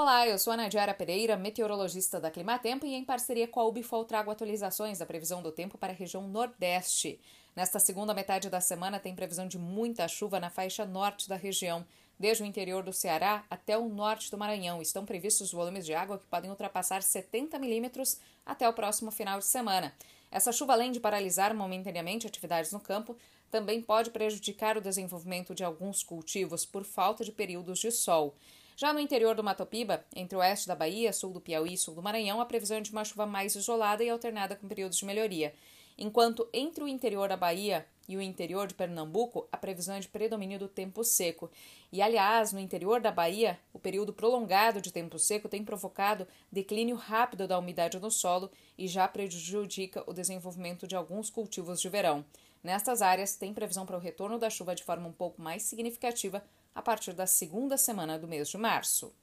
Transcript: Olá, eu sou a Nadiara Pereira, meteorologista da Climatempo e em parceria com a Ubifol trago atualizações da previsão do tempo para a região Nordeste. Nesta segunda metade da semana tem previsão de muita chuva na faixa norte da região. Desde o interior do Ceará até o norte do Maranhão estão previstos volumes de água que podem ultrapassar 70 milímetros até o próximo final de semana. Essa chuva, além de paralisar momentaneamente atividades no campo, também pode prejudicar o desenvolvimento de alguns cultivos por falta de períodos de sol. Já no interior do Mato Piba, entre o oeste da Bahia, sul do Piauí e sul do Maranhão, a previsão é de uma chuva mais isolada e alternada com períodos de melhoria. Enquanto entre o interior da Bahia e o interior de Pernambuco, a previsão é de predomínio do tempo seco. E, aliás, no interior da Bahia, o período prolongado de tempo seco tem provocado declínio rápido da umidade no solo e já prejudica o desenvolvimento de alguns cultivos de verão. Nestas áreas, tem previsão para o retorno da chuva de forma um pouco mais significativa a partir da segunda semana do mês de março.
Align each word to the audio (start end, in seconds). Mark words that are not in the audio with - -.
Olá, 0.00 0.28
eu 0.28 0.38
sou 0.38 0.52
a 0.52 0.56
Nadiara 0.56 0.94
Pereira, 0.94 1.36
meteorologista 1.36 2.20
da 2.20 2.30
Climatempo 2.30 2.86
e 2.86 2.94
em 2.94 3.04
parceria 3.04 3.48
com 3.48 3.58
a 3.58 3.66
Ubifol 3.66 4.04
trago 4.04 4.30
atualizações 4.30 5.00
da 5.00 5.04
previsão 5.04 5.42
do 5.42 5.50
tempo 5.50 5.76
para 5.76 5.92
a 5.92 5.96
região 5.96 6.28
Nordeste. 6.28 7.20
Nesta 7.56 7.80
segunda 7.80 8.14
metade 8.14 8.48
da 8.48 8.60
semana 8.60 9.00
tem 9.00 9.12
previsão 9.12 9.48
de 9.48 9.58
muita 9.58 10.06
chuva 10.06 10.38
na 10.38 10.50
faixa 10.50 10.84
norte 10.84 11.28
da 11.28 11.34
região. 11.34 11.84
Desde 12.16 12.44
o 12.44 12.46
interior 12.46 12.84
do 12.84 12.92
Ceará 12.92 13.44
até 13.50 13.76
o 13.76 13.88
norte 13.88 14.30
do 14.30 14.38
Maranhão 14.38 14.80
estão 14.80 15.04
previstos 15.04 15.50
volumes 15.50 15.84
de 15.84 15.94
água 15.94 16.16
que 16.16 16.26
podem 16.26 16.48
ultrapassar 16.48 17.02
70 17.02 17.58
milímetros 17.58 18.20
até 18.46 18.68
o 18.68 18.72
próximo 18.72 19.10
final 19.10 19.40
de 19.40 19.46
semana. 19.46 19.92
Essa 20.30 20.52
chuva, 20.52 20.74
além 20.74 20.92
de 20.92 21.00
paralisar 21.00 21.52
momentaneamente 21.52 22.24
atividades 22.24 22.70
no 22.70 22.78
campo, 22.78 23.16
também 23.50 23.82
pode 23.82 24.10
prejudicar 24.10 24.76
o 24.76 24.80
desenvolvimento 24.80 25.56
de 25.56 25.64
alguns 25.64 26.04
cultivos 26.04 26.64
por 26.64 26.84
falta 26.84 27.24
de 27.24 27.32
períodos 27.32 27.80
de 27.80 27.90
sol. 27.90 28.36
Já 28.80 28.92
no 28.92 29.00
interior 29.00 29.34
do 29.34 29.42
Mato 29.42 29.66
Piba, 29.66 30.04
entre 30.14 30.36
o 30.36 30.38
oeste 30.38 30.68
da 30.68 30.76
Bahia, 30.76 31.12
sul 31.12 31.32
do 31.32 31.40
Piauí 31.40 31.74
e 31.74 31.76
sul 31.76 31.96
do 31.96 32.00
Maranhão, 32.00 32.40
a 32.40 32.46
previsão 32.46 32.76
é 32.76 32.80
de 32.80 32.92
uma 32.92 33.04
chuva 33.04 33.26
mais 33.26 33.56
isolada 33.56 34.04
e 34.04 34.08
alternada 34.08 34.54
com 34.54 34.68
períodos 34.68 34.98
de 34.98 35.04
melhoria. 35.04 35.52
Enquanto 35.98 36.48
entre 36.52 36.84
o 36.84 36.86
interior 36.86 37.28
da 37.28 37.36
Bahia 37.36 37.84
e 38.08 38.16
o 38.16 38.22
interior 38.22 38.68
de 38.68 38.74
Pernambuco, 38.74 39.48
a 39.50 39.56
previsão 39.56 39.96
é 39.96 39.98
de 39.98 40.06
predomínio 40.06 40.60
do 40.60 40.68
tempo 40.68 41.02
seco. 41.02 41.50
E, 41.90 42.00
aliás, 42.00 42.52
no 42.52 42.60
interior 42.60 43.00
da 43.00 43.10
Bahia, 43.10 43.58
o 43.72 43.80
período 43.80 44.12
prolongado 44.12 44.80
de 44.80 44.92
tempo 44.92 45.18
seco 45.18 45.48
tem 45.48 45.64
provocado 45.64 46.24
declínio 46.52 46.94
rápido 46.94 47.48
da 47.48 47.58
umidade 47.58 47.98
no 47.98 48.12
solo 48.12 48.48
e 48.78 48.86
já 48.86 49.08
prejudica 49.08 50.04
o 50.06 50.12
desenvolvimento 50.12 50.86
de 50.86 50.94
alguns 50.94 51.30
cultivos 51.30 51.80
de 51.80 51.88
verão. 51.88 52.24
Nestas 52.62 53.02
áreas, 53.02 53.34
tem 53.34 53.52
previsão 53.52 53.84
para 53.84 53.96
o 53.96 54.00
retorno 54.00 54.38
da 54.38 54.48
chuva 54.50 54.74
de 54.74 54.84
forma 54.84 55.08
um 55.08 55.12
pouco 55.12 55.42
mais 55.42 55.64
significativa 55.64 56.44
a 56.74 56.82
partir 56.82 57.12
da 57.12 57.26
segunda 57.26 57.76
semana 57.76 58.18
do 58.18 58.28
mês 58.28 58.48
de 58.48 58.58
março. 58.58 59.14